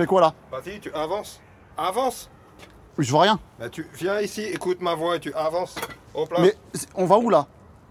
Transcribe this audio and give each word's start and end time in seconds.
fais 0.00 0.06
quoi 0.06 0.20
là 0.20 0.34
Vas-y, 0.50 0.80
tu 0.80 0.92
avances. 0.92 1.40
Avance. 1.76 2.30
Je 2.98 3.10
vois 3.10 3.22
rien. 3.22 3.40
Bah, 3.58 3.68
tu 3.68 3.86
viens 3.94 4.20
ici, 4.20 4.42
écoute 4.42 4.80
ma 4.80 4.94
voix 4.94 5.16
et 5.16 5.20
tu 5.20 5.32
avances. 5.34 5.76
Hop 6.14 6.32
là. 6.32 6.40
Mais 6.40 6.54
on 6.94 7.06
va 7.06 7.18
où 7.18 7.30
là 7.30 7.46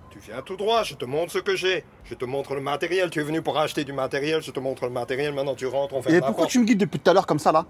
Tu 0.09 0.19
viens 0.19 0.41
tout 0.41 0.55
droit, 0.55 0.83
je 0.83 0.95
te 0.95 1.05
montre 1.05 1.31
ce 1.31 1.39
que 1.39 1.55
j'ai. 1.55 1.83
Je 2.03 2.15
te 2.15 2.25
montre 2.25 2.55
le 2.55 2.61
matériel. 2.61 3.09
Tu 3.09 3.19
es 3.19 3.23
venu 3.23 3.41
pour 3.41 3.57
acheter 3.57 3.83
du 3.83 3.93
matériel, 3.93 4.41
je 4.41 4.51
te 4.51 4.59
montre 4.59 4.85
le 4.85 4.91
matériel. 4.91 5.33
Maintenant, 5.33 5.55
tu 5.55 5.67
rentres, 5.67 5.93
on 5.93 6.01
fait 6.01 6.13
Et 6.13 6.21
pourquoi 6.21 6.47
tu 6.47 6.59
me 6.59 6.65
guides 6.65 6.79
depuis 6.79 6.99
tout 6.99 7.09
à 7.09 7.13
l'heure 7.13 7.27
comme 7.27 7.39
ça 7.39 7.51
là 7.51 7.65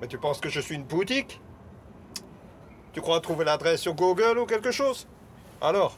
Mais 0.00 0.06
tu 0.06 0.18
penses 0.18 0.40
que 0.40 0.48
je 0.48 0.60
suis 0.60 0.74
une 0.74 0.84
boutique 0.84 1.40
Tu 2.92 3.00
crois 3.00 3.20
trouver 3.20 3.44
l'adresse 3.44 3.80
sur 3.80 3.94
Google 3.94 4.38
ou 4.38 4.46
quelque 4.46 4.70
chose 4.70 5.06
Alors, 5.60 5.96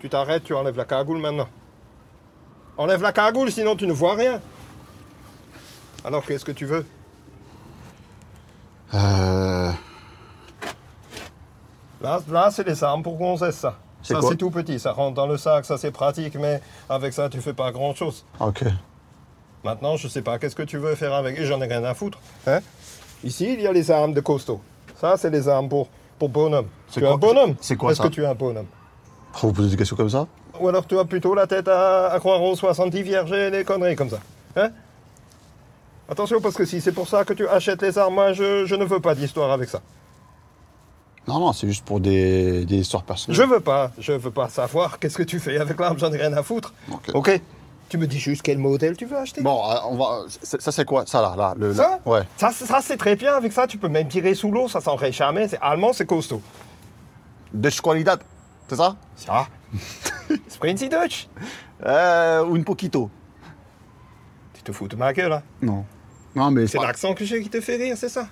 tu 0.00 0.08
t'arrêtes, 0.08 0.44
tu 0.44 0.54
enlèves 0.54 0.76
la 0.76 0.84
cagoule 0.84 1.18
maintenant. 1.18 1.48
Enlève 2.76 3.02
la 3.02 3.12
cagoule, 3.12 3.52
sinon 3.52 3.76
tu 3.76 3.86
ne 3.86 3.92
vois 3.92 4.14
rien. 4.14 4.40
Alors, 6.04 6.24
qu'est-ce 6.24 6.44
que 6.44 6.52
tu 6.52 6.66
veux? 6.66 6.84
Euh. 8.92 9.72
Là, 12.02 12.20
là 12.30 12.50
c'est 12.50 12.66
les 12.66 12.84
armes 12.84 13.02
pour 13.02 13.38
ça. 13.38 13.50
C'est 14.02 14.12
Ça, 14.12 14.20
quoi 14.20 14.28
c'est 14.28 14.36
tout 14.36 14.50
petit, 14.50 14.78
ça 14.78 14.92
rentre 14.92 15.14
dans 15.14 15.26
le 15.26 15.38
sac, 15.38 15.64
ça 15.64 15.78
c'est 15.78 15.90
pratique, 15.90 16.34
mais 16.34 16.60
avec 16.90 17.14
ça, 17.14 17.30
tu 17.30 17.40
fais 17.40 17.54
pas 17.54 17.72
grand-chose. 17.72 18.26
Ok. 18.38 18.64
Maintenant, 19.64 19.96
je 19.96 20.08
sais 20.08 20.20
pas 20.20 20.38
qu'est-ce 20.38 20.54
que 20.54 20.62
tu 20.62 20.76
veux 20.76 20.94
faire 20.94 21.14
avec, 21.14 21.38
et 21.38 21.46
j'en 21.46 21.60
ai 21.62 21.66
rien 21.66 21.82
à 21.84 21.94
foutre. 21.94 22.18
Hein? 22.46 22.60
Ici, 23.24 23.54
il 23.54 23.62
y 23.62 23.66
a 23.66 23.72
les 23.72 23.90
armes 23.90 24.12
de 24.12 24.20
costaud. 24.20 24.60
Ça, 25.00 25.16
c'est 25.16 25.30
les 25.30 25.48
armes 25.48 25.70
pour, 25.70 25.88
pour 26.18 26.28
bonhomme. 26.28 26.68
Tu 26.92 27.02
es 27.02 27.08
un 27.08 27.16
bonhomme 27.16 27.54
c'est 27.62 27.76
quoi 27.76 27.92
Est-ce 27.92 28.02
ça 28.02 28.08
que 28.08 28.12
tu 28.12 28.22
es 28.22 28.26
un 28.26 28.34
bonhomme? 28.34 28.66
Faut 29.32 29.46
vous 29.48 29.54
poser 29.54 29.70
des 29.70 29.76
questions 29.76 29.96
comme 29.96 30.10
ça? 30.10 30.26
Ou 30.60 30.68
alors 30.68 30.86
tu 30.86 30.98
as 30.98 31.06
plutôt 31.06 31.34
la 31.34 31.46
tête 31.46 31.66
à, 31.66 32.12
à 32.12 32.18
croire 32.18 32.42
aux 32.42 32.54
70 32.54 33.02
vierges 33.02 33.32
et 33.32 33.50
des 33.50 33.64
conneries 33.64 33.96
comme 33.96 34.10
ça. 34.10 34.18
Hein? 34.56 34.68
Attention, 36.08 36.40
parce 36.40 36.54
que 36.54 36.64
si 36.64 36.80
c'est 36.80 36.92
pour 36.92 37.08
ça 37.08 37.24
que 37.24 37.32
tu 37.32 37.48
achètes 37.48 37.80
les 37.82 37.96
armes, 37.98 38.14
moi, 38.14 38.32
je, 38.32 38.66
je 38.66 38.74
ne 38.74 38.84
veux 38.84 39.00
pas 39.00 39.14
d'histoire 39.14 39.50
avec 39.52 39.68
ça. 39.68 39.80
Non, 41.26 41.38
non, 41.40 41.52
c'est 41.54 41.66
juste 41.66 41.84
pour 41.86 42.00
des, 42.00 42.66
des 42.66 42.76
histoires 42.76 43.02
personnelles. 43.02 43.36
Je 43.40 43.42
veux 43.42 43.60
pas, 43.60 43.90
je 43.98 44.12
veux 44.12 44.30
pas 44.30 44.48
savoir 44.50 44.98
qu'est-ce 44.98 45.16
que 45.16 45.22
tu 45.22 45.40
fais 45.40 45.56
avec 45.58 45.80
l'arme, 45.80 45.98
j'en 45.98 46.12
ai 46.12 46.18
rien 46.18 46.32
à 46.34 46.42
foutre. 46.42 46.74
Ok. 46.92 47.10
Ok 47.14 47.40
Tu 47.88 47.96
me 47.96 48.06
dis 48.06 48.18
juste 48.18 48.42
quel 48.42 48.58
modèle 48.58 48.94
tu 48.96 49.06
veux 49.06 49.16
acheter 49.16 49.40
Bon, 49.40 49.62
euh, 49.70 49.76
on 49.88 49.96
va. 49.96 50.24
c'est- 50.28 50.60
Ça, 50.60 50.70
c'est 50.70 50.84
quoi? 50.84 51.06
Ça 51.06 51.22
là, 51.22 51.34
là. 51.34 51.54
Le, 51.56 51.72
Ça 51.72 52.00
Ouais. 52.04 52.20
Ça, 52.36 52.50
c'est- 52.52 52.66
ça, 52.66 52.80
c'est 52.82 52.98
très 52.98 53.16
bien, 53.16 53.34
avec 53.34 53.52
ça 53.54 53.66
tu 53.66 53.78
peux 53.78 53.88
même 53.88 54.08
tirer 54.08 54.34
sous 54.34 54.50
l'eau, 54.50 54.68
ça 54.68 54.82
s'enraye 54.82 55.12
jamais, 55.12 55.48
c'est 55.48 55.58
allemand, 55.62 55.94
c'est 55.94 56.04
costaud. 56.04 56.42
De 57.54 57.70
qualidad. 57.80 58.20
C'est 58.68 58.76
ça? 58.76 58.96
Ça 59.16 59.46
Sprinty 60.48 60.90
Dutch 60.90 61.28
Euh. 61.86 62.44
Un 62.54 62.62
poquito. 62.62 63.08
Tu 64.52 64.62
te 64.62 64.72
fous 64.72 64.88
de 64.88 64.96
ma 64.96 65.12
gueule, 65.14 65.32
hein? 65.32 65.42
Non. 65.62 65.84
Non, 66.34 66.50
mais 66.50 66.66
C'est 66.66 66.78
l'accent 66.78 67.14
que 67.14 67.24
j'ai 67.24 67.42
qui 67.42 67.48
te 67.48 67.60
fait 67.60 67.76
rire, 67.76 67.96
c'est 67.96 68.08
ça 68.08 68.26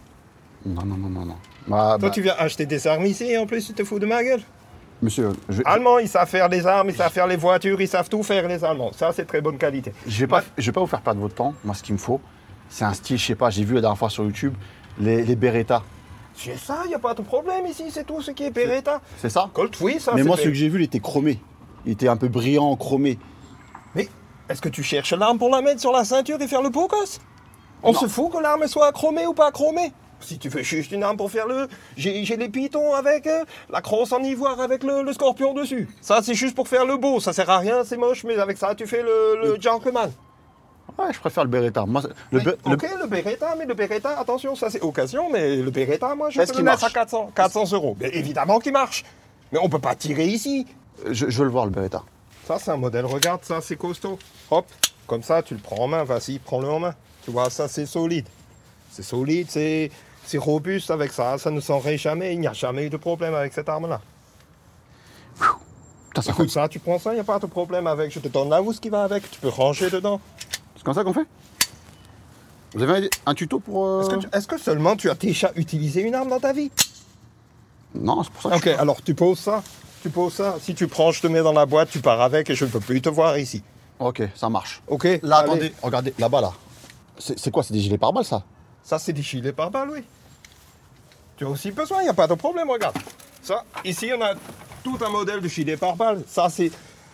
Non, 0.64 0.83
non, 0.84 0.97
non, 0.97 1.08
non, 1.08 1.25
non. 1.25 1.36
Bah, 1.67 1.97
Toi 1.98 2.08
bah, 2.08 2.11
tu 2.11 2.22
viens 2.22 2.34
acheter 2.39 2.67
des 2.67 2.86
armes 2.86 3.06
ici 3.06 3.25
et 3.25 3.39
en 3.39 3.47
plus 3.47 3.67
tu 3.67 3.72
te 3.72 3.84
fous 3.84 3.98
de 3.98 4.06
ma 4.06 4.22
gueule 4.25 4.42
Monsieur, 5.00 5.31
je 5.48 5.58
vais, 5.58 5.64
Allemands, 5.67 5.98
ils 5.98 6.08
savent 6.08 6.28
faire 6.28 6.48
les 6.48 6.64
armes, 6.64 6.91
ils 6.91 6.95
savent 6.97 7.12
faire 7.12 7.27
les 7.27 7.36
voitures, 7.36 7.80
ils 7.80 7.89
savent 7.89 8.08
tout 8.08 8.23
faire, 8.23 8.47
les 8.47 8.64
Allemands. 8.64 8.92
Ça, 8.92 9.12
c'est 9.12 9.25
très 9.25 9.41
bonne 9.41 9.58
qualité. 9.58 9.92
je 10.06 10.20
vais 10.20 10.28
pas, 10.28 10.45
je 10.56 10.64
vais 10.67 10.73
pas 10.73 10.80
vous 10.80 10.86
faire 10.86 11.00
perdre 11.00 11.20
votre 11.20 11.34
temps. 11.34 11.55
Moi, 11.64 11.75
ce 11.75 11.83
qu'il 11.83 11.95
me 11.95 11.98
faut, 11.98 12.20
c'est 12.69 12.84
un 12.84 12.92
style, 12.92 13.19
je 13.19 13.27
sais 13.27 13.34
pas. 13.34 13.50
J'ai 13.50 13.64
vu 13.64 13.75
la 13.75 13.80
dernière 13.80 13.98
fois 13.98 14.11
sur 14.11 14.23
YouTube 14.25 14.55
les, 15.00 15.25
les 15.25 15.34
Beretta. 15.34 15.83
C'est 16.34 16.56
ça, 16.56 16.83
il 16.84 16.89
n'y 16.89 16.95
a 16.95 17.00
pas 17.00 17.14
de 17.14 17.23
problème 17.23 17.67
ici, 17.67 17.84
c'est 17.91 18.06
tout 18.06 18.23
ce 18.23 18.30
qui 18.30 18.45
est 18.45 18.50
Beretta. 18.50 19.00
C'est 19.19 19.28
ça 19.28 19.50
Colt, 19.53 19.77
oui, 19.80 19.97
ça, 19.98 20.12
Mais 20.14 20.23
moi, 20.23 20.36
celui 20.36 20.50
que 20.50 20.56
j'ai 20.56 20.69
vu, 20.69 20.80
il 20.80 20.84
était 20.84 21.00
chromé. 21.00 21.41
Il 21.84 21.92
était 21.92 22.08
un 22.08 22.17
peu 22.17 22.28
brillant, 22.28 22.75
chromé. 22.77 23.19
Mais 23.95 24.08
est-ce 24.48 24.62
que 24.62 24.69
tu 24.69 24.83
cherches 24.83 25.12
l'arme 25.12 25.39
pour 25.39 25.50
la 25.50 25.61
mettre 25.61 25.80
sur 25.80 25.92
la 25.92 26.05
ceinture 26.05 26.41
et 26.41 26.47
faire 26.47 26.62
le 26.62 26.70
beau 26.70 26.86
gosse? 26.86 27.20
On 27.83 27.92
Non. 27.92 27.98
se 28.00 28.06
fout 28.06 28.33
que 28.33 28.38
l'arme 28.38 28.66
soit 28.66 28.92
chromée 28.92 29.27
ou 29.27 29.34
pas 29.34 29.50
chromée 29.50 29.92
Si 30.20 30.38
tu 30.38 30.48
veux 30.48 30.62
juste 30.62 30.92
une 30.92 31.02
arme 31.02 31.16
pour 31.16 31.30
faire 31.30 31.47
le... 31.48 31.68
J'ai 31.96 32.36
les 32.36 32.48
pitons 32.48 32.95
avec 32.95 33.27
euh, 33.27 33.45
la 33.70 33.80
crosse 33.80 34.12
en 34.12 34.23
ivoire 34.23 34.61
avec 34.61 34.84
le, 34.84 35.02
le 35.02 35.12
scorpion 35.12 35.52
dessus. 35.52 35.89
Ça, 36.01 36.20
c'est 36.23 36.34
juste 36.34 36.55
pour 36.55 36.68
faire 36.68 36.84
le 36.86 36.96
beau, 36.96 37.18
ça 37.20 37.33
sert 37.33 37.51
à 37.51 37.58
rien, 37.58 37.83
c'est 37.84 37.96
moche, 37.96 38.23
mais 38.24 38.39
avec 38.39 38.56
ça, 38.58 38.74
tu 38.74 38.86
fais 38.86 39.02
le, 39.02 39.40
le 39.42 39.61
gentleman. 39.61 40.12
Ouais, 40.98 41.12
je 41.12 41.18
préfère 41.18 41.42
le 41.45 41.51
Beretta. 41.51 41.84
Moi, 41.86 42.02
le, 42.30 42.39
Oui, 42.39 42.45
Be- 42.45 42.56
le- 42.67 42.73
ok, 42.74 42.86
le 43.01 43.06
Beretta, 43.08 43.55
mais 43.58 43.64
le 43.64 43.74
Beretta, 43.74 44.11
attention, 44.18 44.55
ça 44.55 44.68
c'est 44.70 44.83
occasion, 44.83 45.30
mais 45.30 45.56
le 45.56 45.70
Beretta, 45.70 46.14
moi 46.14 46.29
je 46.30 46.39
Est-ce 46.40 46.52
peux 46.52 46.56
qu'il 46.58 46.64
le 46.67 46.70
mettre 46.70 46.85
à 46.85 46.86
marche 46.86 46.92
400, 46.95 47.30
400 47.35 47.73
euros. 47.73 47.96
Mais 47.98 48.11
évidemment 48.11 48.58
qu'il 48.58 48.73
marche. 48.73 49.02
Mais 49.52 49.58
on 49.62 49.68
peut 49.70 49.79
pas 49.79 49.95
tirer 49.95 50.27
ici. 50.27 50.67
je, 51.11 51.30
je 51.30 51.39
veux 51.39 51.45
le 51.45 51.51
voir, 51.51 51.64
le 51.64 51.70
Beretta. 51.70 52.02
Ça 52.46 52.58
c'est 52.58 52.70
un 52.70 52.77
modèle, 52.77 53.06
regarde, 53.06 53.42
ça 53.45 53.61
c'est 53.62 53.77
costaud. 53.77 54.18
Hop, 54.51 54.67
comme 55.06 55.23
ça 55.23 55.42
tu 55.42 55.55
le 55.55 55.61
prends 55.61 55.85
en 55.85 55.89
main, 55.89 56.05
vas-y, 56.05 56.39
prends-le 56.39 56.68
en 56.68 56.79
main. 56.80 56.95
Tu 57.24 57.30
vois, 57.30 57.50
ça 57.50 57.68
c'est 57.68 57.86
solide. 57.86 58.27
C'est 58.90 59.02
solide, 59.02 59.48
c'est 59.50 59.90
robuste 60.38 60.90
avec 60.90 61.12
ça, 61.12 61.38
ça 61.38 61.50
ne 61.50 61.60
s'enraye 61.60 61.98
jamais, 61.98 62.34
il 62.34 62.40
n'y 62.40 62.46
a 62.46 62.52
jamais 62.52 62.86
eu 62.86 62.90
de 62.90 62.96
problème 62.96 63.34
avec 63.34 63.52
cette 63.52 63.68
arme-là. 63.68 64.00
Ça 66.14 66.30
Écoute 66.30 66.50
ça, 66.50 66.68
tu 66.68 66.78
prends 66.78 66.98
ça, 66.98 67.12
il 67.12 67.14
n'y 67.14 67.20
a 67.20 67.24
pas 67.24 67.38
de 67.38 67.46
problème 67.46 67.86
avec. 67.86 68.12
Je 68.12 68.18
te 68.20 68.28
donne 68.28 68.50
la 68.50 68.61
housse 68.62 68.78
qui 68.80 68.90
va 68.90 69.02
avec, 69.05 69.30
tu 69.30 69.40
peux 69.40 69.48
ranger 69.48 69.88
dedans. 69.88 70.20
C'est 70.77 70.82
comme 70.84 70.92
ça 70.94 71.05
qu'on 71.05 71.14
fait 71.14 71.27
Vous 72.74 72.82
avez 72.82 73.08
un, 73.24 73.34
tuto 73.34 73.61
pour. 73.61 73.86
euh, 73.86 74.00
Est-ce 74.02 74.11
que, 74.11 74.16
tu- 74.16 74.28
est-ce 74.32 74.46
que 74.46 74.58
seulement 74.58 74.94
tu 74.94 75.08
as 75.08 75.14
déjà 75.14 75.50
utilisé 75.56 76.02
une 76.02 76.14
arme 76.14 76.28
dans 76.28 76.40
ta 76.40 76.52
vie? 76.52 76.70
Non, 77.94 78.22
c'est 78.22 78.32
pour 78.32 78.42
ça 78.42 78.50
que 78.50 78.55
Ok, 78.56 78.64
je... 78.77 78.80
alors 78.80 79.02
tu 79.02 79.14
poses 79.14 79.38
ça. 79.38 79.62
Tu 80.02 80.11
poses 80.11 80.34
ça. 80.34 80.56
Si 80.61 80.74
tu 80.74 80.86
prends, 80.88 81.12
je 81.12 81.22
te 81.22 81.27
mets 81.28 81.42
dans 81.42 81.52
la 81.52 81.64
boîte, 81.64 81.88
tu 81.90 82.00
pars 82.00 82.20
avec 82.20 82.50
et 82.50 82.55
je 82.55 82.64
ne 82.66 82.70
peux 82.70 82.80
plus 82.80 83.00
te 83.00 83.08
voir 83.08 83.38
ici. 83.38 83.62
Ok, 83.98 84.22
ça 84.34 84.48
marche. 84.50 84.82
Ok 84.88 85.05
Là, 85.22 85.38
allez. 85.38 85.48
attendez, 85.50 85.72
regardez, 85.82 86.14
là-bas, 86.18 86.40
là. 86.42 86.52
C'est 87.36 87.50
quoi 87.50 87.62
C'est 87.62 87.72
des 87.74 87.80
gilets 87.80 87.98
pare-balles, 87.98 88.24
ça? 88.24 88.42
Ça, 88.83 88.98
c'est 88.98 89.12
des 89.12 89.22
gilets 89.22 89.52
par 89.52 89.70
balle, 89.70 89.90
oui. 89.90 90.02
Tu 91.36 91.44
as 91.44 91.48
aussi 91.48 91.70
besoin, 91.70 92.00
il 92.00 92.05
n'y 92.05 92.10
a 92.10 92.14
pas 92.14 92.27
de 92.27 92.34
problème, 92.34 92.68
regarde. 92.68 92.96
Ça, 93.42 93.64
ici, 93.84 94.10
on 94.16 94.20
a 94.22 94.34
tout 94.83 94.98
un 95.05 95.08
modèle 95.08 95.40
de 95.40 95.48
gilet 95.48 95.77
par 95.77 95.94
balle. 95.96 96.22
Ça, 96.27 96.48
c'est 96.50 96.70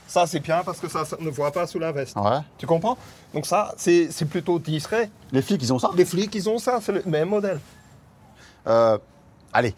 ça, 0.06 0.26
c'est 0.26 0.40
bien 0.40 0.62
parce 0.64 0.78
que 0.80 0.88
ça, 0.88 1.04
ça 1.04 1.16
ne 1.20 1.28
voit 1.28 1.52
pas 1.52 1.66
sous 1.66 1.78
la 1.78 1.92
veste. 1.92 2.16
Ouais. 2.16 2.38
Tu 2.56 2.66
comprends? 2.66 2.96
Donc 3.34 3.44
ça, 3.44 3.74
c'est 3.76 4.08
plutôt 4.28 4.58
discret. 4.58 5.10
Les 5.32 5.42
flics, 5.42 5.62
ils 5.62 5.72
ont 5.72 5.78
ça? 5.78 5.90
Les 5.94 6.06
flics, 6.06 6.34
ils 6.34 6.48
ont 6.48 6.58
ça, 6.58 6.80
c'est 6.82 6.92
le 6.92 7.02
même 7.04 7.28
modèle. 7.28 7.60
Euh, 8.66 8.96
Allez, 9.52 9.74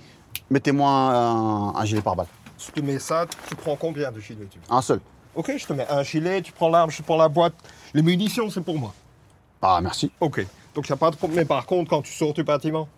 mettez-moi 0.48 0.88
un, 0.90 1.74
un 1.74 1.84
gilet 1.84 2.02
pare-balles. 2.02 2.26
Je 2.58 2.70
te 2.70 2.80
mets 2.80 2.98
ça, 3.00 3.26
tu 3.48 3.56
prends 3.56 3.74
combien 3.76 4.12
de 4.12 4.20
gilets 4.20 4.46
tu 4.50 4.58
Un 4.70 4.82
seul. 4.82 5.00
Ok, 5.34 5.52
je 5.56 5.66
te 5.66 5.72
mets 5.72 5.86
un 5.88 6.02
gilet, 6.04 6.42
tu 6.42 6.52
prends 6.52 6.68
l'arme, 6.68 6.90
je 6.90 7.02
prends 7.02 7.16
la 7.16 7.28
boîte. 7.28 7.54
Les 7.94 8.02
munitions, 8.02 8.50
c'est 8.50 8.60
pour 8.60 8.78
moi. 8.78 8.92
Ah, 9.62 9.80
merci. 9.82 10.10
Ok. 10.20 10.44
Donc, 10.74 10.88
il 10.88 10.92
n'y 10.92 10.94
a 10.94 10.96
pas 10.96 11.10
de 11.10 11.16
problème. 11.16 11.40
Mais 11.40 11.44
par 11.44 11.66
contre, 11.66 11.90
quand 11.90 12.02
tu 12.02 12.12
sors 12.12 12.32
du 12.32 12.42
bâtiment, 12.44 12.88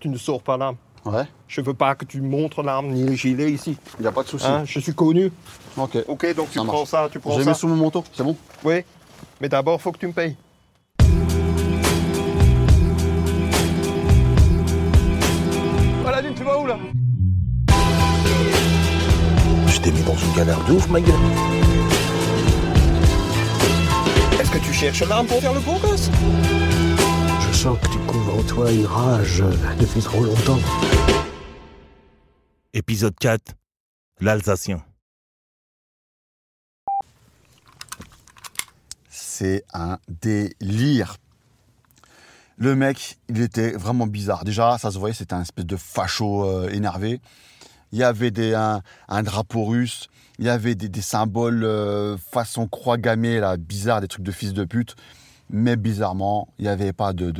tu 0.00 0.08
ne 0.08 0.18
sors 0.18 0.42
pas 0.42 0.56
l'arme. 0.56 0.76
Ouais, 1.04 1.24
Je 1.48 1.60
veux 1.60 1.74
pas 1.74 1.96
que 1.96 2.04
tu 2.04 2.20
montres 2.20 2.62
l'arme 2.62 2.88
ni 2.88 3.02
le 3.04 3.14
gilet 3.14 3.50
ici. 3.50 3.76
il 3.98 4.02
n'y 4.02 4.06
a 4.08 4.12
pas 4.12 4.22
de 4.22 4.28
souci. 4.28 4.46
Hein, 4.46 4.62
je 4.64 4.78
suis 4.78 4.94
connu. 4.94 5.32
Ok. 5.76 5.96
Ok, 6.06 6.34
donc 6.36 6.50
tu 6.50 6.58
Ça 6.60 6.64
prends 6.64 6.76
marche. 6.78 6.88
ça, 6.90 7.08
tu 7.10 7.18
prends 7.18 7.36
Je 7.36 7.42
ça. 7.42 7.50
mets 7.50 7.54
sous 7.54 7.66
mon 7.66 7.74
manteau, 7.76 8.04
c'est 8.12 8.22
bon 8.22 8.36
Oui. 8.62 8.84
Mais 9.40 9.48
d'abord, 9.48 9.80
faut 9.82 9.90
que 9.90 9.98
tu 9.98 10.06
me 10.06 10.12
payes. 10.12 10.36
Voilà, 16.02 16.22
tu 16.22 16.44
vas 16.44 16.58
où 16.58 16.66
là? 16.66 16.76
Je 19.66 19.80
t'ai 19.80 19.90
mis 19.92 20.02
dans 20.02 20.16
une 20.16 20.32
galère 20.36 20.62
de 20.64 20.72
ouf, 20.74 20.88
ma 20.88 21.00
gueule. 21.00 21.14
Que 24.52 24.58
tu 24.58 24.72
cherches 24.72 25.02
l'arme 25.02 25.26
pour 25.26 25.40
faire 25.40 25.54
le 25.54 25.60
beau 25.60 25.78
gosse 25.78 26.10
Je 27.40 27.52
sens 27.56 27.78
que 27.80 27.88
tu 27.88 27.98
couvres 28.00 28.38
en 28.38 28.42
toi 28.42 28.70
une 28.70 28.84
rage 28.84 29.42
depuis 29.80 30.00
trop 30.00 30.22
longtemps. 30.22 30.58
Épisode 32.74 33.14
4 33.18 33.54
L'Alsacien. 34.20 34.84
C'est 39.08 39.64
un 39.72 39.98
délire. 40.08 41.16
Le 42.58 42.74
mec, 42.74 43.18
il 43.28 43.40
était 43.40 43.72
vraiment 43.72 44.06
bizarre. 44.06 44.44
Déjà, 44.44 44.76
ça 44.78 44.90
se 44.90 44.98
voyait, 44.98 45.14
c'était 45.14 45.34
un 45.34 45.42
espèce 45.42 45.66
de 45.66 45.76
facho 45.76 46.44
euh, 46.44 46.68
énervé. 46.68 47.20
Il 47.90 47.98
y 47.98 48.04
avait 48.04 48.30
des, 48.30 48.54
un, 48.54 48.82
un 49.08 49.22
drapeau 49.22 49.64
russe, 49.64 50.08
il 50.38 50.46
y 50.46 50.48
avait 50.48 50.74
des, 50.74 51.02
symboles 51.02 51.64
euh, 51.64 52.16
façon 52.16 52.66
croix 52.66 52.96
gammée, 52.96 53.38
là, 53.38 53.56
bizarre, 53.56 54.00
des 54.00 54.08
trucs 54.08 54.24
de 54.24 54.32
fils 54.32 54.52
de 54.52 54.64
pute. 54.64 54.96
Mais 55.50 55.76
bizarrement, 55.76 56.48
il 56.58 56.62
n'y 56.62 56.70
avait 56.70 56.92
pas 56.92 57.12
de, 57.12 57.30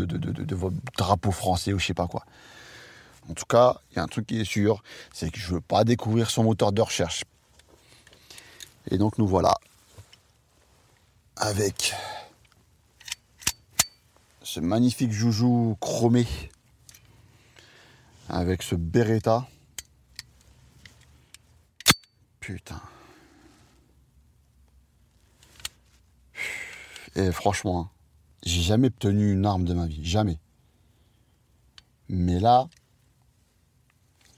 drapeau 0.98 1.30
français 1.30 1.72
ou 1.72 1.78
je 1.78 1.86
sais 1.86 1.94
pas 1.94 2.06
quoi. 2.06 2.24
En 3.30 3.34
tout 3.34 3.46
cas, 3.46 3.80
il 3.90 3.96
y 3.96 3.98
a 4.00 4.02
un 4.02 4.08
truc 4.08 4.26
qui 4.26 4.40
est 4.40 4.44
sûr, 4.44 4.82
c'est 5.12 5.30
que 5.30 5.38
je 5.38 5.54
veux 5.54 5.60
pas 5.60 5.84
découvrir 5.84 6.30
son 6.30 6.42
moteur 6.42 6.72
de 6.72 6.82
recherche. 6.82 7.24
Et 8.90 8.98
donc 8.98 9.16
nous 9.16 9.26
voilà 9.26 9.54
avec 11.36 11.94
ce 14.42 14.60
magnifique 14.60 15.12
joujou 15.12 15.76
chromé, 15.80 16.26
avec 18.28 18.62
ce 18.62 18.74
Beretta. 18.74 19.46
Putain. 22.42 22.80
Et 27.14 27.30
franchement, 27.30 27.82
hein, 27.82 27.90
J'ai 28.42 28.62
jamais 28.62 28.88
obtenu 28.88 29.32
une 29.32 29.46
arme 29.46 29.64
de 29.64 29.74
ma 29.74 29.86
vie, 29.86 30.04
jamais. 30.04 30.40
Mais 32.08 32.40
là, 32.40 32.68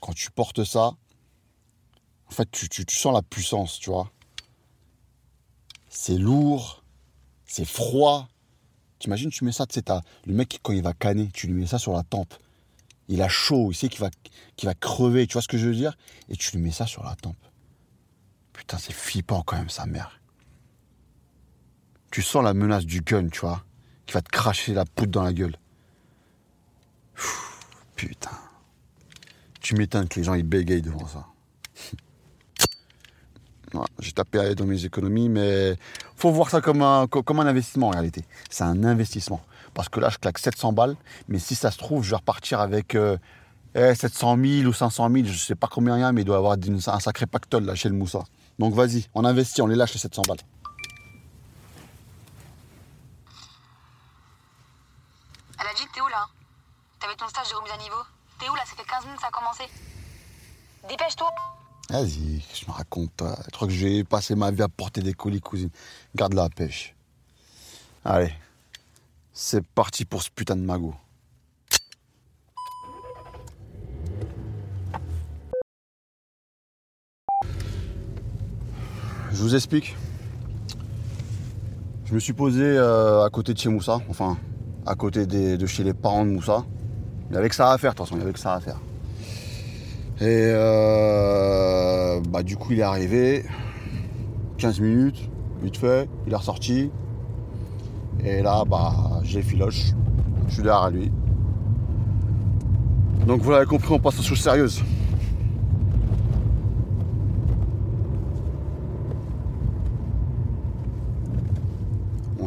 quand 0.01 0.13
tu 0.13 0.29
portes 0.29 0.63
ça, 0.63 0.91
en 2.27 2.31
fait, 2.31 2.47
tu, 2.51 2.85
sens 2.89 3.11
la 3.11 3.23
puissance, 3.23 3.79
tu 3.79 3.89
vois. 3.89 4.11
C'est 5.89 6.19
lourd, 6.19 6.83
c'est 7.47 7.65
froid. 7.65 8.27
T'imagines, 8.99 9.31
tu 9.31 9.45
mets 9.45 9.51
ça, 9.51 9.65
tu 9.65 9.79
sais, 9.79 9.83
le 10.25 10.33
mec, 10.35 10.59
quand 10.61 10.73
il 10.73 10.83
va 10.83 10.93
canner, 10.93 11.31
tu 11.33 11.47
lui 11.47 11.53
mets 11.53 11.65
ça 11.65 11.79
sur 11.79 11.93
la 11.93 12.03
tempe. 12.03 12.35
Il 13.07 13.23
a 13.23 13.29
chaud, 13.29 13.71
il 13.71 13.75
sait 13.75 13.89
qu'il 13.89 14.01
va, 14.01 14.11
qu'il 14.57 14.67
va 14.67 14.75
crever, 14.75 15.25
tu 15.25 15.33
vois 15.33 15.41
ce 15.41 15.47
que 15.47 15.57
je 15.57 15.65
veux 15.69 15.75
dire? 15.75 15.97
Et 16.29 16.35
tu 16.35 16.55
lui 16.55 16.61
mets 16.61 16.71
ça 16.71 16.85
sur 16.85 17.03
la 17.03 17.15
tempe. 17.15 17.35
Putain, 18.55 18.77
c'est 18.77 18.93
flippant 18.93 19.43
quand 19.43 19.57
même, 19.57 19.69
sa 19.69 19.85
mère. 19.85 20.19
Tu 22.11 22.21
sens 22.21 22.43
la 22.43 22.53
menace 22.53 22.85
du 22.85 23.01
gun, 23.01 23.27
tu 23.27 23.41
vois, 23.41 23.63
qui 24.05 24.13
va 24.13 24.21
te 24.21 24.29
cracher 24.29 24.73
la 24.73 24.85
poudre 24.85 25.11
dans 25.11 25.23
la 25.23 25.33
gueule. 25.33 25.57
Putain. 27.95 28.31
Tu 29.61 29.75
m'étonnes 29.75 30.07
que 30.07 30.19
les 30.19 30.23
gens 30.23 30.33
ils 30.35 30.43
bégayent 30.43 30.81
devant 30.81 31.07
ça. 31.07 31.25
J'ai 33.99 34.13
tapé 34.13 34.55
dans 34.55 34.65
mes 34.65 34.85
économies, 34.85 35.27
mais 35.27 35.75
faut 36.15 36.31
voir 36.31 36.49
ça 36.49 36.61
comme 36.61 36.81
un, 36.81 37.07
investissement 37.39 37.87
en 37.87 37.91
réalité. 37.91 38.23
C'est 38.49 38.63
un 38.63 38.83
investissement. 38.85 39.41
Parce 39.73 39.89
que 39.89 39.99
là, 39.99 40.09
je 40.09 40.17
claque 40.17 40.37
700 40.37 40.71
balles, 40.71 40.95
mais 41.27 41.39
si 41.39 41.55
ça 41.55 41.71
se 41.71 41.77
trouve, 41.77 42.03
je 42.03 42.11
vais 42.11 42.15
repartir 42.15 42.61
avec 42.61 42.95
euh, 42.95 43.17
eh, 43.73 43.93
700 43.93 44.37
000 44.41 44.69
ou 44.69 44.73
500 44.73 45.09
000, 45.11 45.25
je 45.27 45.37
sais 45.37 45.55
pas 45.55 45.67
combien 45.67 45.97
il 45.97 46.13
mais 46.13 46.21
il 46.21 46.25
doit 46.25 46.35
y 46.35 46.37
avoir 46.37 46.57
un 46.57 46.99
sacré 46.99 47.25
pactole 47.25 47.65
là 47.65 47.75
chez 47.75 47.89
le 47.89 47.95
Moussa. 47.95 48.23
Donc 48.59 48.73
vas-y, 48.73 49.05
on 49.13 49.25
investit, 49.25 49.61
on 49.61 49.67
les 49.67 49.75
lâche 49.75 49.93
les 49.93 49.99
700 49.99 50.21
balles. 50.27 50.37
Elle 55.59 55.67
a 55.67 55.73
dit 55.73 55.85
t'es 55.93 56.01
où 56.01 56.07
là? 56.07 56.27
T'avais 56.99 57.15
ton 57.15 57.27
stage 57.27 57.49
de 57.49 57.55
remise 57.55 57.71
à 57.73 57.77
niveau? 57.77 58.01
T'es 58.39 58.49
où 58.49 58.55
là? 58.55 58.63
Ça 58.65 58.75
fait 58.75 58.83
15 58.87 59.05
minutes 59.05 59.21
ça 59.21 59.27
a 59.27 59.31
commencé? 59.31 59.63
Dépêche-toi 60.87 61.29
Vas-y, 61.89 62.43
je 62.53 62.65
me 62.67 62.71
raconte. 62.71 63.15
toi. 63.15 63.37
Je 63.45 63.51
crois 63.51 63.67
que 63.67 63.73
j'ai 63.73 64.03
passé 64.03 64.35
ma 64.35 64.49
vie 64.51 64.63
à 64.63 64.67
porter 64.67 65.01
des 65.01 65.13
colis, 65.13 65.39
cousine. 65.41 65.69
Garde 66.15 66.33
la 66.33 66.49
pêche. 66.49 66.95
Allez, 68.03 68.33
c'est 69.33 69.65
parti 69.65 70.05
pour 70.05 70.23
ce 70.23 70.29
putain 70.29 70.55
de 70.55 70.61
magot. 70.61 70.95
Je 79.35 79.41
vous 79.41 79.53
explique. 79.53 79.97
Je 82.05 82.13
me 82.13 82.19
suis 82.19 82.31
posé 82.31 82.63
euh, 82.63 83.25
à 83.25 83.29
côté 83.29 83.53
de 83.53 83.59
chez 83.59 83.67
Moussa, 83.67 83.99
enfin, 84.09 84.37
à 84.85 84.95
côté 84.95 85.25
de 85.25 85.65
chez 85.65 85.83
les 85.83 85.93
parents 85.93 86.25
de 86.25 86.31
Moussa. 86.31 86.63
Il 87.27 87.33
n'y 87.33 87.37
avait 87.37 87.49
que 87.49 87.55
ça 87.55 87.69
à 87.69 87.77
faire, 87.77 87.91
de 87.91 87.97
toute 87.97 88.05
façon, 88.05 88.15
il 88.15 88.19
n'y 88.19 88.23
avait 88.23 88.31
que 88.31 88.39
ça 88.39 88.53
à 88.53 88.61
faire. 88.61 88.79
Et 90.21 90.51
euh, 90.53 92.21
bah, 92.29 92.43
du 92.43 92.55
coup, 92.55 92.71
il 92.71 92.79
est 92.79 92.83
arrivé, 92.83 93.43
15 94.57 94.79
minutes, 94.79 95.29
vite 95.61 95.75
fait, 95.75 96.07
il 96.25 96.31
est 96.31 96.37
ressorti. 96.37 96.89
Et 98.23 98.41
là, 98.41 98.63
bah, 98.65 99.19
j'ai 99.23 99.41
filoche, 99.41 99.87
je 100.47 100.53
suis 100.53 100.63
derrière 100.63 100.89
lui. 100.91 101.11
Donc 103.27 103.41
vous 103.41 103.51
l'avez 103.51 103.65
compris, 103.65 103.91
on 103.91 103.99
passe 103.99 104.17
aux 104.17 104.23
choses 104.23 104.39
sérieuses. 104.39 104.81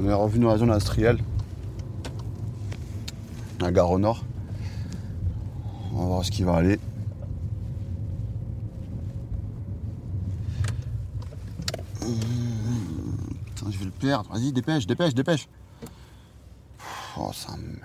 On 0.00 0.08
est 0.08 0.12
revenu 0.12 0.44
dans 0.44 0.52
la 0.52 0.58
zone 0.58 0.70
industrielle, 0.70 1.18
à 3.60 3.72
Gare 3.72 3.90
au 3.90 3.98
Nord. 3.98 4.24
On 5.92 5.98
va 5.98 6.04
voir 6.04 6.24
ce 6.24 6.30
qui 6.30 6.44
va 6.44 6.54
aller. 6.54 6.78
Putain, 12.00 13.70
je 13.72 13.78
vais 13.78 13.86
le 13.86 13.90
perdre. 13.90 14.30
Vas-y, 14.32 14.52
dépêche, 14.52 14.86
dépêche, 14.86 15.14
dépêche. 15.14 15.48
Oh, 17.18 17.32
ça 17.34 17.56
me... 17.56 17.80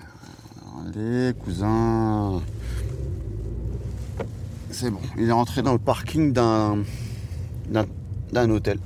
Allez, 0.88 1.34
cousin. 1.34 2.44
C'est 4.70 4.92
bon. 4.92 5.02
Il 5.18 5.28
est 5.28 5.32
rentré 5.32 5.64
dans 5.64 5.74
le 5.74 5.80
parking 5.80 6.32
d'un... 6.32 6.84
d'un, 7.70 7.88
d'un 8.32 8.50
hôtel. 8.52 8.78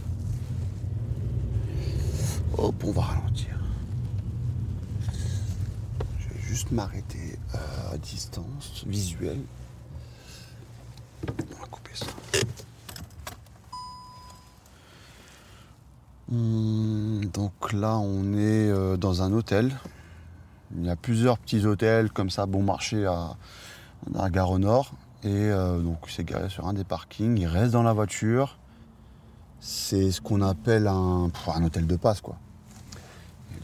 Hop, 2.57 2.83
on 2.83 2.91
va 2.91 3.01
ralentir. 3.03 3.55
Je 6.19 6.27
vais 6.33 6.41
juste 6.41 6.71
m'arrêter 6.71 7.37
euh, 7.53 7.93
à 7.93 7.97
distance 7.97 8.83
visuelle. 8.87 9.41
On 11.27 11.59
va 11.59 11.67
couper 11.67 11.91
ça. 11.93 12.07
Hum, 16.31 17.25
donc 17.31 17.73
là, 17.73 17.97
on 17.97 18.33
est 18.33 18.69
euh, 18.69 18.97
dans 18.97 19.21
un 19.21 19.31
hôtel. 19.33 19.75
Il 20.75 20.85
y 20.85 20.89
a 20.89 20.95
plusieurs 20.95 21.37
petits 21.37 21.65
hôtels 21.65 22.11
comme 22.11 22.31
ça, 22.31 22.47
bon 22.47 22.63
marché 22.63 23.05
à, 23.05 23.37
à 24.17 24.29
Gare 24.31 24.49
au 24.49 24.57
Nord. 24.57 24.93
Et 25.23 25.29
euh, 25.29 25.79
donc, 25.79 25.99
il 26.07 26.11
s'est 26.11 26.23
garé 26.23 26.49
sur 26.49 26.67
un 26.67 26.73
des 26.73 26.83
parkings. 26.83 27.37
Il 27.37 27.47
reste 27.47 27.71
dans 27.71 27.83
la 27.83 27.93
voiture. 27.93 28.57
C'est 29.59 30.11
ce 30.11 30.21
qu'on 30.21 30.41
appelle 30.41 30.87
un, 30.87 31.29
un 31.47 31.63
hôtel 31.63 31.85
de 31.85 31.95
passe, 31.95 32.21
quoi. 32.21 32.37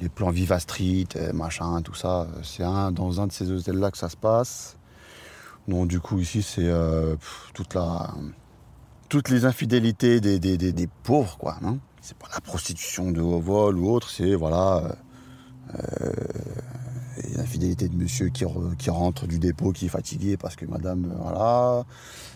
Les 0.01 0.09
plans 0.09 0.31
Viva 0.31 0.59
Street, 0.59 1.07
euh, 1.15 1.33
machin, 1.33 1.81
tout 1.81 1.93
ça. 1.93 2.21
euh, 2.21 2.25
C'est 2.43 2.63
un, 2.63 2.91
dans 2.91 3.21
un 3.21 3.27
de 3.27 3.31
ces 3.31 3.51
hôtels-là 3.51 3.91
que 3.91 3.97
ça 3.97 4.09
se 4.09 4.17
passe. 4.17 4.77
Donc, 5.67 5.87
du 5.87 5.99
coup, 5.99 6.19
ici, 6.19 6.41
c'est 6.43 6.67
euh, 6.67 7.15
toute 7.53 7.73
la, 7.73 8.13
toutes 9.09 9.29
les 9.29 9.45
infidélités 9.45 10.19
des, 10.19 10.39
des, 10.39 10.89
pauvres, 11.03 11.37
quoi. 11.37 11.57
hein. 11.63 11.77
c'est 12.01 12.17
pas 12.17 12.27
la 12.33 12.41
prostitution 12.41 13.11
de 13.11 13.21
haut 13.21 13.39
vol 13.39 13.77
ou 13.77 13.89
autre, 13.89 14.09
c'est 14.09 14.35
voilà 14.35 14.95
euh, 15.75 16.11
les 17.23 17.39
infidélités 17.39 17.87
de 17.87 17.95
monsieur 17.95 18.27
qui, 18.29 18.43
re- 18.43 18.75
qui 18.75 18.89
rentre 18.89 19.25
du 19.27 19.39
dépôt, 19.39 19.71
qui 19.71 19.85
est 19.85 19.89
fatigué 19.89 20.35
parce 20.35 20.55
que 20.57 20.65
madame, 20.65 21.13
voilà. 21.21 21.85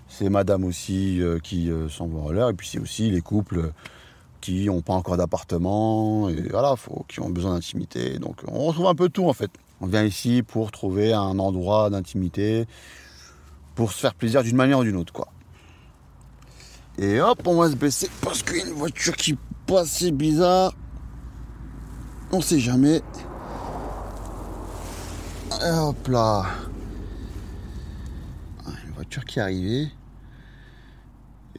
C'est 0.07 0.30
madame 0.30 0.63
aussi 0.63 1.19
qui 1.44 1.69
s'en 1.89 2.07
va 2.07 2.19
en 2.21 2.31
l'air, 2.31 2.48
et 2.50 2.53
puis 2.53 2.65
c'est 2.69 2.80
aussi 2.80 3.12
les 3.12 3.19
couples 3.19 3.74
qui 4.42 4.66
n'ont 4.66 4.81
pas 4.81 4.94
encore 4.94 5.18
d'appartement, 5.18 6.30
et 6.30 6.42
voilà, 6.50 6.75
faut, 6.75 7.06
qui 7.07 7.19
ont 7.19 7.30
besoin 7.30 7.54
d'intimité. 7.56 8.19
Donc 8.19 8.41
on 8.48 8.65
retrouve 8.65 8.88
un 8.88 8.96
peu 8.96 9.10
tout 9.10 9.27
en 9.27 9.34
fait. 9.34 9.51
On 9.82 9.88
vient 9.88 10.03
ici 10.03 10.44
pour 10.44 10.72
trouver 10.72 11.13
un 11.13 11.38
endroit 11.39 11.89
d'intimité, 11.89 12.65
pour 13.75 13.91
se 13.91 14.00
faire 14.00 14.15
plaisir 14.15 14.44
d'une 14.44 14.56
manière 14.56 14.79
ou 14.79 14.84
d'une 14.84 14.96
autre, 14.96 15.13
quoi. 15.13 15.27
Et 16.98 17.22
hop, 17.22 17.41
on 17.46 17.56
va 17.56 17.70
se 17.70 17.75
baisser 17.75 18.10
parce 18.22 18.41
qu'il 18.41 18.58
y 18.58 18.62
a 18.62 18.65
une 18.65 18.74
voiture 18.74 19.15
qui 19.15 19.38
passe, 19.67 19.89
c'est 19.89 20.12
bizarre. 20.12 20.74
On 22.32 22.41
sait 22.41 22.60
jamais. 22.60 23.01
Hop 25.62 26.08
là. 26.08 26.46
Ah, 28.65 28.70
Une 28.88 28.94
voiture 28.94 29.25
qui 29.25 29.39
est 29.39 29.41
arrivée. 29.44 29.89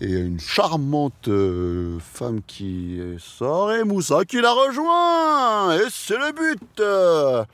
Et 0.00 0.12
une 0.12 0.38
charmante 0.38 1.26
euh, 1.26 1.98
femme 1.98 2.40
qui 2.46 3.00
sort 3.18 3.72
et 3.72 3.82
Moussa 3.82 4.24
qui 4.24 4.40
la 4.40 4.52
rejoint. 4.52 5.76
Et 5.76 5.88
c'est 5.90 6.16
le 6.16 6.32
but. 6.32 7.46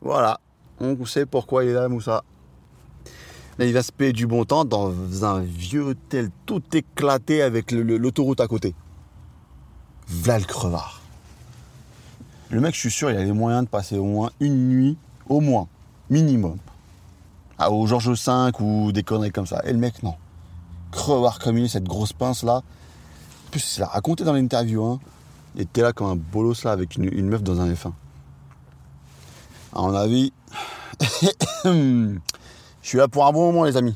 Voilà. 0.00 0.38
On 0.78 1.06
sait 1.06 1.24
pourquoi 1.24 1.64
il 1.64 1.70
est 1.70 1.74
là, 1.74 1.88
Moussa. 1.88 2.22
Là, 3.58 3.64
il 3.64 3.72
va 3.72 3.82
se 3.82 3.92
payer 3.92 4.12
du 4.12 4.26
bon 4.26 4.44
temps 4.44 4.66
dans 4.66 5.24
un 5.24 5.40
vieux 5.40 5.82
hôtel 5.82 6.28
tout 6.44 6.62
éclaté 6.74 7.40
avec 7.40 7.72
l'autoroute 7.72 8.40
à 8.40 8.46
côté. 8.46 8.74
V'là 10.08 10.38
le 10.38 10.44
crevard. 10.44 11.00
Le 12.50 12.60
mec, 12.60 12.74
je 12.74 12.80
suis 12.80 12.90
sûr, 12.90 13.10
il 13.10 13.16
a 13.16 13.24
les 13.24 13.32
moyens 13.32 13.64
de 13.64 13.68
passer 13.68 13.96
au 13.96 14.04
moins 14.04 14.30
une 14.40 14.68
nuit, 14.68 14.98
au 15.28 15.40
moins, 15.40 15.68
minimum, 16.10 16.58
à, 17.58 17.70
au 17.72 17.86
Georges 17.86 18.10
V 18.10 18.52
ou 18.60 18.92
des 18.92 19.02
conneries 19.02 19.32
comme 19.32 19.46
ça. 19.46 19.62
Et 19.64 19.72
le 19.72 19.78
mec, 19.78 20.02
non. 20.02 20.14
Crevard 20.96 21.38
comme 21.38 21.68
cette 21.68 21.84
grosse 21.84 22.14
pince 22.14 22.42
là. 22.42 22.56
En 22.56 23.50
plus, 23.50 23.76
il 23.76 23.80
l'a 23.80 23.86
raconté 23.86 24.24
dans 24.24 24.32
l'interview. 24.32 24.82
Hein. 24.82 24.98
Il 25.54 25.62
était 25.62 25.82
là 25.82 25.92
comme 25.92 26.08
un 26.08 26.16
bolos 26.16 26.64
là 26.64 26.72
avec 26.72 26.96
une, 26.96 27.04
une 27.04 27.28
meuf 27.28 27.42
dans 27.42 27.60
un 27.60 27.70
F1. 27.70 27.92
À 29.74 29.82
mon 29.82 29.94
avis, 29.94 30.32
je 31.64 32.18
suis 32.82 32.98
là 32.98 33.08
pour 33.08 33.26
un 33.26 33.32
bon 33.32 33.52
moment, 33.52 33.64
les 33.64 33.76
amis. 33.76 33.94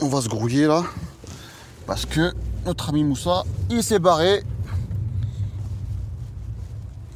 On 0.00 0.08
va 0.08 0.20
se 0.20 0.28
grouiller 0.28 0.66
là. 0.66 0.84
Parce 1.88 2.04
que 2.04 2.34
notre 2.66 2.90
ami 2.90 3.02
Moussa, 3.02 3.44
il 3.70 3.82
s'est 3.82 3.98
barré. 3.98 4.44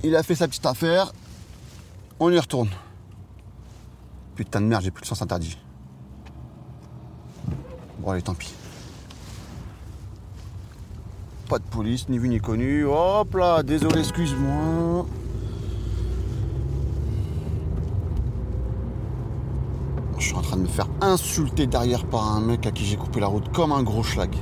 Il 0.02 0.16
a 0.16 0.22
fait 0.22 0.34
sa 0.34 0.48
petite 0.48 0.64
affaire. 0.64 1.12
On 2.18 2.30
y 2.30 2.38
retourne. 2.38 2.70
Putain 4.34 4.62
de 4.62 4.66
merde, 4.66 4.82
j'ai 4.82 4.90
plus 4.90 5.02
de 5.02 5.06
sens 5.06 5.20
interdit. 5.20 5.58
Bon, 7.98 8.12
allez, 8.12 8.22
tant 8.22 8.32
pis. 8.32 8.54
Pas 11.50 11.58
de 11.58 11.64
police, 11.64 12.08
ni 12.08 12.16
vu 12.16 12.30
ni 12.30 12.40
connu. 12.40 12.86
Hop 12.86 13.34
là, 13.34 13.62
désolé, 13.62 14.00
excuse-moi. 14.00 15.04
Je 20.18 20.24
suis 20.24 20.34
en 20.34 20.40
train 20.40 20.56
de 20.56 20.62
me 20.62 20.66
faire 20.66 20.88
insulter 21.02 21.66
derrière 21.66 22.06
par 22.06 22.26
un 22.26 22.40
mec 22.40 22.66
à 22.66 22.70
qui 22.70 22.86
j'ai 22.86 22.96
coupé 22.96 23.20
la 23.20 23.26
route 23.26 23.52
comme 23.52 23.72
un 23.72 23.82
gros 23.82 24.02
schlag. 24.02 24.34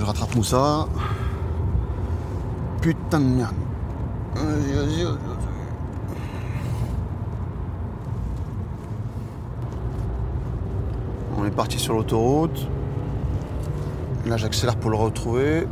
Je 0.00 0.04
rattrape 0.06 0.34
Moussa. 0.34 0.86
Putain 2.80 3.20
de 3.20 3.26
merde. 3.26 3.54
On 11.36 11.44
est 11.44 11.50
parti 11.50 11.78
sur 11.78 11.92
l'autoroute. 11.92 12.66
Là, 14.24 14.38
j'accélère 14.38 14.76
pour 14.76 14.88
le 14.88 14.96
retrouver. 14.96 15.66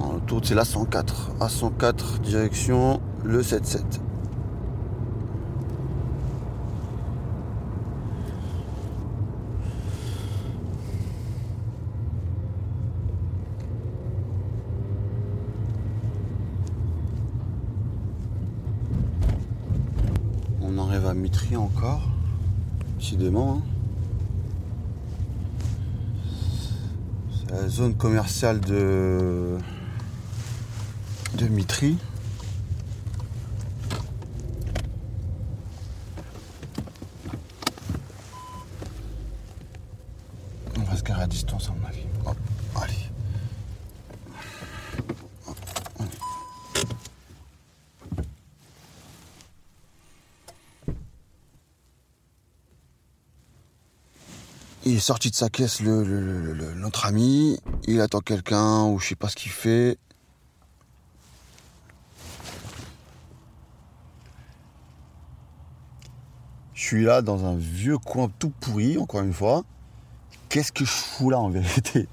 L'autoroute, 0.00 0.46
c'est 0.46 0.54
la 0.54 0.64
104. 0.64 1.32
A104, 1.40 2.20
direction 2.20 3.00
le 3.24 3.42
77. 3.42 4.00
On 20.62 20.78
encore. 21.56 22.02
Décidément. 22.98 23.58
hein. 23.58 23.62
C'est 27.46 27.52
la 27.52 27.68
zone 27.68 27.94
commerciale 27.94 28.60
de. 28.60 29.56
de. 31.34 31.48
On 40.76 40.82
va 40.82 40.96
se 40.96 41.02
garer 41.02 41.22
à 41.22 41.26
distance 41.26 41.68
à 41.68 41.72
mon 41.72 41.86
avis. 41.86 42.06
Hop, 42.26 42.36
allez. 42.76 42.94
Hop, 45.48 45.56
allez. 45.98 46.08
Il 54.86 54.96
est 54.96 55.00
sorti 55.00 55.30
de 55.30 55.34
sa 55.34 55.50
caisse, 55.50 55.80
le, 55.80 56.74
notre 56.74 57.04
ami. 57.04 57.58
Il 57.86 58.00
attend 58.00 58.20
quelqu'un 58.20 58.84
ou 58.84 58.98
je 58.98 59.08
sais 59.08 59.14
pas 59.14 59.28
ce 59.28 59.36
qu'il 59.36 59.52
fait. 59.52 59.98
Je 66.72 66.82
suis 66.82 67.04
là 67.04 67.20
dans 67.20 67.44
un 67.44 67.56
vieux 67.56 67.98
coin 67.98 68.30
tout 68.38 68.50
pourri, 68.58 68.96
encore 68.96 69.20
une 69.20 69.34
fois. 69.34 69.64
Qu'est-ce 70.48 70.72
que 70.72 70.84
je 70.84 70.90
fous 70.90 71.28
là 71.28 71.38
en 71.38 71.50
vérité? 71.50 72.08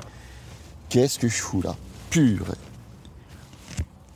Qu'est-ce 0.90 1.18
que 1.20 1.30
je 1.30 1.42
fous 1.42 1.62
là? 1.62 1.76
Pur. 2.10 2.54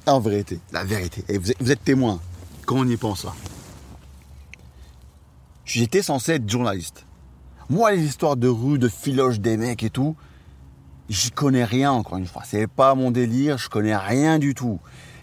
En 0.05 0.20
vérité, 0.20 0.60
la 0.74 0.84
vérité. 0.84 1.24
Et 1.29 1.38
vous 1.38 1.51
êtes, 1.51 1.62
vous 1.62 1.72
êtes 1.72 1.84
témoin. 1.84 2.20
Quand 2.65 2.75
on 2.75 2.88
y 2.88 2.98
pense 2.98 3.24
là? 3.24 3.34
J'étais 5.63 6.01
censé 6.03 6.34
être 6.34 6.50
journaliste. 6.50 7.05
Moi, 7.71 7.93
les 7.93 8.03
histoires 8.03 8.35
de 8.35 8.49
rue, 8.49 8.77
de 8.79 8.89
filoche 8.89 9.39
des 9.39 9.55
mecs 9.55 9.81
et 9.81 9.89
tout, 9.89 10.17
j'y 11.07 11.31
connais 11.31 11.63
rien, 11.63 11.93
encore 11.93 12.17
une 12.17 12.27
fois. 12.27 12.41
C'est 12.45 12.67
pas 12.67 12.95
mon 12.95 13.11
délire, 13.11 13.57
je 13.57 13.69
connais 13.69 13.95
rien 13.95 14.39
du 14.39 14.53
tout. 14.53 14.81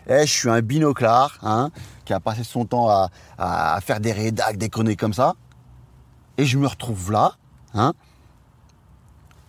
Eh, 0.09 0.21
je 0.23 0.33
suis 0.33 0.49
un 0.49 0.63
binoclard, 0.63 1.39
hein, 1.43 1.69
qui 2.07 2.15
a 2.15 2.21
passé 2.21 2.45
son 2.45 2.65
temps 2.65 2.89
à, 2.89 3.79
faire 3.83 4.01
des 4.01 4.13
rédacs, 4.13 4.57
des 4.57 4.71
conneries 4.71 4.97
comme 4.97 5.13
ça. 5.13 5.35
Et 6.39 6.47
je 6.47 6.57
me 6.57 6.67
retrouve 6.67 7.13
là, 7.13 7.35
hein, 7.75 7.93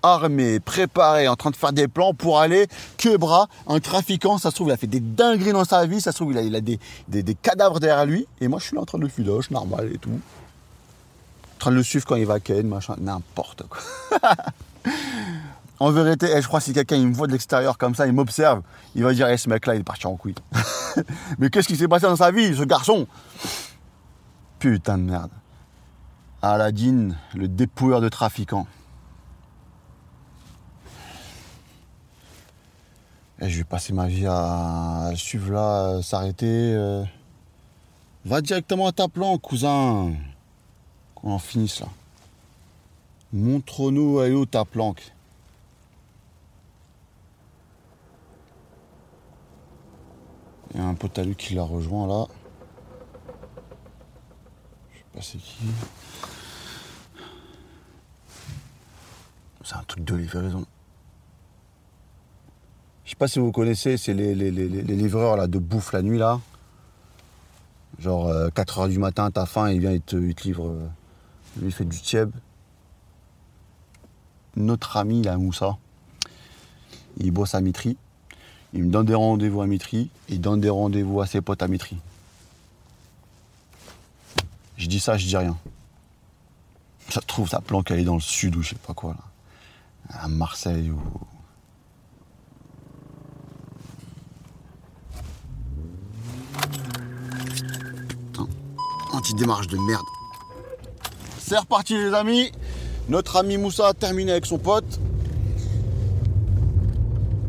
armé, 0.04 0.60
préparé, 0.60 1.30
en 1.30 1.38
train 1.38 1.52
de 1.52 1.56
faire 1.56 1.72
des 1.72 1.88
plans 1.88 2.14
pour 2.14 2.42
aller 2.42 2.68
que 2.98 3.16
bras. 3.16 3.48
Un 3.68 3.80
trafiquant, 3.80 4.38
ça 4.38 4.50
se 4.50 4.56
trouve, 4.56 4.68
il 4.68 4.72
a 4.74 4.78
fait 4.78 4.88
des 4.88 5.00
dingueries 5.00 5.54
dans 5.54 5.64
sa 5.64 5.86
vie, 5.86 6.02
ça 6.02 6.12
se 6.12 6.18
trouve, 6.18 6.34
il 6.34 6.54
a, 6.54 6.60
des 6.60 7.36
cadavres 7.36 7.80
derrière 7.80 8.06
lui. 8.06 8.28
Et 8.42 8.50
moi, 8.50 8.60
je 8.60 8.66
suis 8.66 8.76
là 8.76 8.82
en 8.82 8.86
train 8.86 8.98
de 8.98 9.04
le 9.04 9.10
filoche, 9.10 9.52
normal 9.52 9.90
et 9.94 9.98
tout. 10.00 10.20
En 11.60 11.64
train 11.64 11.72
de 11.72 11.76
le 11.76 11.84
suivre 11.84 12.06
quand 12.06 12.16
il 12.16 12.26
va 12.26 12.36
à 12.36 12.64
machin, 12.64 12.96
n'importe 13.02 13.64
quoi. 13.68 13.82
en 15.80 15.92
vérité, 15.92 16.28
eh, 16.34 16.42
je 16.42 16.48
crois 16.48 16.62
que 16.62 16.66
si 16.68 16.72
quelqu'un 16.72 16.96
il 16.96 17.06
me 17.06 17.14
voit 17.14 17.28
de 17.28 17.34
l'extérieur 17.34 17.78
comme 17.78 17.96
ça, 17.96 18.08
il 18.08 18.14
m'observe, 18.14 18.62
il 18.96 19.04
va 19.04 19.12
dire, 19.14 19.28
eh, 19.28 19.36
ce 19.36 19.50
mec-là, 19.50 19.76
il 19.76 19.82
est 19.82 19.84
parti 19.84 20.08
en 20.08 20.16
couille. 20.16 20.36
Mais 21.38 21.50
qu'est-ce 21.50 21.68
qui 21.68 21.76
s'est 21.76 21.90
passé 21.90 22.06
dans 22.06 22.16
sa 22.16 22.32
vie, 22.32 22.56
ce 22.56 22.64
garçon? 22.64 23.08
Putain 24.58 24.98
de 24.98 25.04
merde. 25.04 25.32
Aladdin, 26.42 27.10
le 27.36 27.50
dépouilleur 27.50 28.00
de 28.00 28.08
trafiquants. 28.08 28.68
Et 33.42 33.50
je 33.50 33.58
vais 33.58 33.66
passer 33.66 33.92
ma 33.92 34.08
vie 34.08 34.28
à, 34.28 35.12
suivre 35.16 35.52
là, 35.52 36.02
s'arrêter. 36.02 36.74
euh. 36.74 37.04
Va 38.24 38.40
directement 38.40 38.88
à 38.88 38.94
ta 38.94 39.10
plan, 39.10 39.38
cousin. 39.38 40.14
Qu'on 41.22 41.32
en 41.34 41.40
finisse 41.40 41.82
là. 41.82 41.88
Montre-nous 43.34 44.22
est 44.22 44.32
où 44.32 44.46
ta 44.46 44.66
planque? 44.66 45.12
Il 50.74 50.80
y 50.80 50.84
a 50.84 50.86
un 50.88 50.94
pote 50.94 51.18
à 51.18 51.26
qui 51.26 51.56
l'a 51.56 51.64
rejoint 51.64 52.08
là. 52.08 52.26
Je 54.94 54.98
sais 54.98 55.04
pas 55.14 55.22
c'est 55.22 55.38
qui. 55.40 55.64
C'est 59.64 59.76
un 59.76 59.84
truc 59.84 60.04
de 60.04 60.16
livraison. 60.16 60.66
Je 63.06 63.10
sais 63.12 63.16
pas 63.16 63.28
si 63.28 63.40
vous 63.40 63.52
connaissez, 63.52 63.98
c'est 63.98 64.14
les, 64.14 64.36
les- 64.36 64.52
les- 64.52 64.68
les 64.70 64.96
livreurs 64.96 65.36
là, 65.36 65.48
de 65.48 65.58
bouffe 65.60 65.92
la 65.94 66.02
nuit 66.02 66.20
là. 66.20 66.40
Genre 67.98 68.30
4h 68.52 68.88
du 68.90 69.00
matin, 69.00 69.30
t'as 69.32 69.46
faim, 69.46 69.72
il 69.72 69.80
vient, 69.82 69.92
il 69.92 70.02
te, 70.02 70.16
il 70.16 70.34
te 70.36 70.44
livre. 70.44 70.68
euh, 70.68 70.88
lui, 71.58 71.68
il 71.68 71.72
fait 71.72 71.86
du 71.86 72.00
tieb. 72.00 72.32
Notre 74.56 74.98
ami, 74.98 75.24
là, 75.24 75.38
Moussa, 75.38 75.78
il 77.18 77.32
bosse 77.32 77.56
à 77.56 77.62
Mitry. 77.62 77.98
Il 78.74 78.84
me 78.84 78.92
donne 78.92 79.06
des 79.06 79.16
rendez-vous 79.16 79.62
à 79.62 79.68
Mitry. 79.68 80.10
Il 80.28 80.42
donne 80.42 80.62
des 80.62 80.70
rendez-vous 80.70 81.22
à 81.22 81.28
ses 81.28 81.42
potes 81.42 81.62
à 81.64 81.68
Mitry. 81.68 81.98
Je 84.78 84.88
dis 84.88 85.00
ça, 85.00 85.18
je 85.18 85.26
dis 85.26 85.38
rien. 85.38 85.58
Ça 87.10 87.22
trouve, 87.22 87.50
sa 87.50 87.60
planque, 87.60 87.90
elle 87.92 88.00
est 88.00 88.04
dans 88.06 88.16
le 88.16 88.22
sud 88.22 88.56
ou 88.56 88.62
je 88.62 88.70
sais 88.70 88.76
pas 88.76 88.94
quoi, 88.94 89.14
là. 89.14 89.24
À 90.22 90.28
Marseille 90.28 90.90
ou. 90.90 91.02
Putain, 98.32 98.48
anti-démarche 99.12 99.68
de 99.68 99.78
merde. 99.78 100.06
C'est 101.50 101.58
reparti 101.58 101.98
les 101.98 102.14
amis. 102.14 102.52
Notre 103.08 103.38
ami 103.38 103.58
Moussa 103.58 103.88
a 103.88 103.94
terminé 103.96 104.34
avec 104.34 104.46
son 104.46 104.60
pote. 104.60 105.00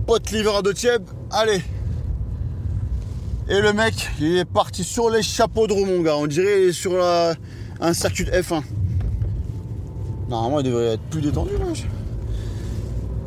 Pote 0.06 0.30
livreur 0.30 0.62
de 0.62 0.72
Tieb. 0.72 1.02
Allez. 1.30 1.60
Et 3.50 3.60
le 3.60 3.74
mec, 3.74 4.08
il 4.18 4.38
est 4.38 4.46
parti 4.46 4.84
sur 4.84 5.10
les 5.10 5.20
chapeaux 5.20 5.66
de 5.66 5.74
roue, 5.74 5.84
mon 5.84 6.00
gars. 6.00 6.16
On 6.16 6.26
dirait 6.26 6.72
sur 6.72 6.92
un 6.98 7.92
circuit 7.92 8.24
de 8.24 8.30
F1. 8.30 8.62
Normalement, 10.30 10.60
il 10.60 10.64
devrait 10.64 10.94
être 10.94 11.02
plus 11.10 11.20
détendu. 11.20 11.50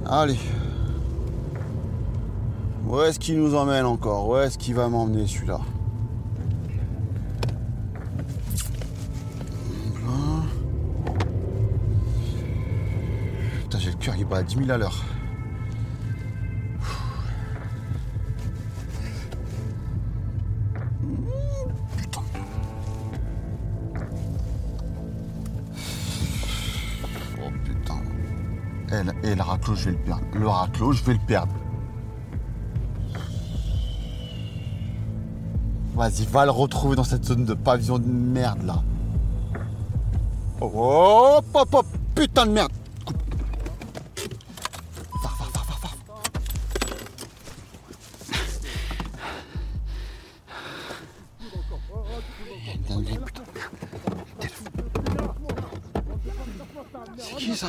Allez. 0.07 0.39
Où 2.87 2.99
est-ce 3.03 3.19
qu'il 3.19 3.37
nous 3.37 3.53
emmène 3.53 3.85
encore? 3.85 4.27
Où 4.27 4.37
est-ce 4.37 4.57
qu'il 4.57 4.73
va 4.73 4.89
m'emmener 4.89 5.27
celui-là? 5.27 5.59
J'ai 13.79 13.91
le 13.91 13.97
cœur 13.97 14.15
qui 14.15 14.23
bat 14.23 14.37
à 14.37 14.43
10 14.43 14.55
000 14.57 14.69
à 14.71 14.77
l'heure. 14.77 15.03
Oh 27.39 27.49
putain. 27.65 28.01
Et, 28.91 29.03
le- 29.03 29.31
et 29.31 29.35
le 29.35 29.41
raclo, 29.41 29.75
je 29.75 29.85
vais 29.85 29.91
le 29.91 29.97
perdre. 29.97 30.23
Le 30.33 30.47
raclo, 30.47 30.91
je 30.91 31.03
vais 31.03 31.13
le 31.13 31.19
perdre. 31.25 31.53
Vas-y, 35.95 36.25
va 36.25 36.45
le 36.45 36.51
retrouver 36.51 36.95
dans 36.95 37.03
cette 37.03 37.23
zone 37.25 37.45
de 37.45 37.53
pavillon 37.53 37.99
de 37.99 38.07
merde 38.07 38.63
là. 38.63 38.81
Oh, 40.59 41.35
hop, 41.37 41.45
hop, 41.53 41.73
hop, 41.73 41.85
putain 42.15 42.45
de 42.45 42.51
merde. 42.51 42.71
Ça 57.51 57.67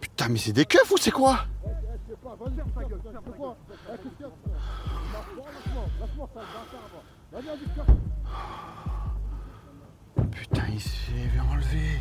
Putain, 0.00 0.28
mais 0.28 0.38
c'est 0.38 0.52
des 0.52 0.64
keufs 0.64 0.90
ou 0.90 0.96
c'est 0.98 1.10
quoi 1.10 1.46
Putain, 10.30 10.62
il 10.72 10.80
s'est 10.80 11.28
fait 11.32 11.40
enlever. 11.40 12.00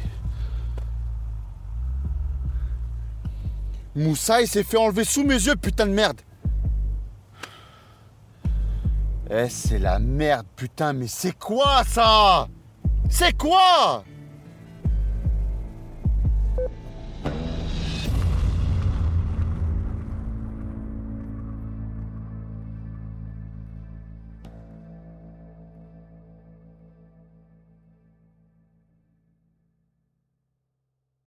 Moussa, 3.95 4.41
il 4.41 4.47
s'est 4.47 4.63
fait 4.63 4.77
enlever 4.77 5.03
sous 5.03 5.23
mes 5.23 5.35
yeux, 5.35 5.55
putain 5.55 5.85
de 5.85 5.93
merde. 5.93 6.21
Eh, 9.29 9.49
c'est 9.49 9.79
la 9.79 9.99
merde, 9.99 10.45
putain, 10.55 10.93
mais 10.93 11.07
c'est 11.07 11.37
quoi 11.37 11.83
ça? 11.85 12.47
C'est 13.09 13.37
quoi? 13.37 14.03